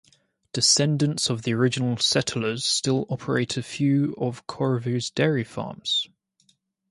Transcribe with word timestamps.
Descendants 0.51 1.29
of 1.29 1.43
the 1.43 1.53
original 1.53 1.95
settlers 1.97 2.65
still 2.65 3.05
operate 3.07 3.55
a 3.55 3.61
few 3.61 4.15
of 4.17 4.47
Korovou's 4.47 5.11
dairy 5.11 5.43
farms. 5.43 6.07